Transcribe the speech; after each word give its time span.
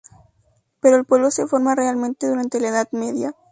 Pero 0.79 0.95
el 0.97 1.05
pueblo 1.05 1.29
se 1.29 1.45
forma 1.45 1.75
realmente 1.75 2.25
durante 2.25 2.59
la 2.59 2.69
Edad 2.69 2.89
Media. 2.91 3.35